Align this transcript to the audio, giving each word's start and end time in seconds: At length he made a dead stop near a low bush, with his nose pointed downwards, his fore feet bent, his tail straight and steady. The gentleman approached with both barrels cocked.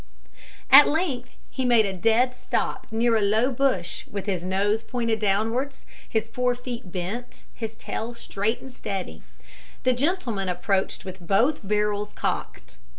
At 0.71 0.87
length 0.87 1.29
he 1.51 1.63
made 1.63 1.85
a 1.85 1.93
dead 1.93 2.33
stop 2.33 2.87
near 2.89 3.15
a 3.15 3.21
low 3.21 3.51
bush, 3.51 4.07
with 4.07 4.25
his 4.25 4.43
nose 4.43 4.81
pointed 4.81 5.19
downwards, 5.19 5.85
his 6.09 6.27
fore 6.27 6.55
feet 6.55 6.91
bent, 6.91 7.43
his 7.53 7.75
tail 7.75 8.15
straight 8.15 8.61
and 8.61 8.71
steady. 8.71 9.21
The 9.83 9.93
gentleman 9.93 10.49
approached 10.49 11.05
with 11.05 11.21
both 11.27 11.59
barrels 11.63 12.13
cocked. 12.15 12.79